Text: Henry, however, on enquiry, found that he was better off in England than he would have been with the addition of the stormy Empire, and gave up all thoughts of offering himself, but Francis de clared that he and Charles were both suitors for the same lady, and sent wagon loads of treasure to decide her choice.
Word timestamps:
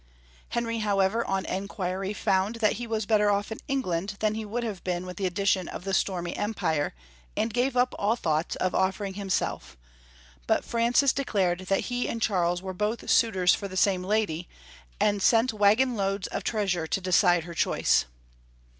Henry, 0.49 0.79
however, 0.79 1.23
on 1.27 1.45
enquiry, 1.45 2.11
found 2.11 2.55
that 2.55 2.77
he 2.81 2.87
was 2.87 3.05
better 3.05 3.29
off 3.29 3.51
in 3.51 3.59
England 3.67 4.15
than 4.19 4.33
he 4.33 4.43
would 4.43 4.63
have 4.63 4.83
been 4.83 5.05
with 5.05 5.17
the 5.17 5.27
addition 5.27 5.67
of 5.67 5.83
the 5.83 5.93
stormy 5.93 6.35
Empire, 6.35 6.95
and 7.37 7.53
gave 7.53 7.77
up 7.77 7.93
all 7.99 8.15
thoughts 8.15 8.55
of 8.55 8.73
offering 8.73 9.13
himself, 9.13 9.77
but 10.47 10.65
Francis 10.65 11.13
de 11.13 11.23
clared 11.23 11.59
that 11.69 11.81
he 11.81 12.07
and 12.09 12.19
Charles 12.19 12.63
were 12.63 12.73
both 12.73 13.11
suitors 13.11 13.53
for 13.53 13.67
the 13.67 13.77
same 13.77 14.01
lady, 14.03 14.49
and 14.99 15.21
sent 15.21 15.53
wagon 15.53 15.93
loads 15.95 16.25
of 16.29 16.43
treasure 16.43 16.87
to 16.87 16.99
decide 16.99 17.43
her 17.43 17.53
choice. 17.53 18.05